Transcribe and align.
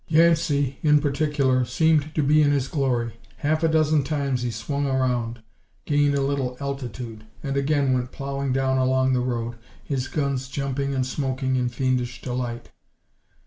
Yancey, 0.07 0.79
in 0.81 0.99
particular, 0.99 1.63
seemed 1.63 2.15
to 2.15 2.23
be 2.23 2.41
in 2.41 2.49
his 2.51 2.67
glory. 2.67 3.17
Half 3.37 3.61
a 3.61 3.67
dozen 3.67 4.03
times 4.03 4.41
he 4.41 4.49
swung 4.49 4.87
around, 4.87 5.43
gained 5.85 6.15
a 6.15 6.23
little 6.23 6.57
altitude, 6.59 7.23
and 7.43 7.55
again 7.55 7.93
went 7.93 8.11
plowing 8.11 8.51
down 8.51 8.79
along 8.79 9.13
the 9.13 9.19
road, 9.19 9.57
his 9.83 10.07
guns 10.07 10.49
jumping 10.49 10.95
and 10.95 11.05
smoking 11.05 11.55
in 11.55 11.69
fiendish 11.69 12.19
delight. 12.19 12.71